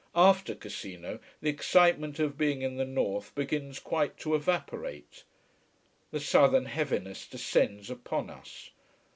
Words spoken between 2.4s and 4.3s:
in the north begins quite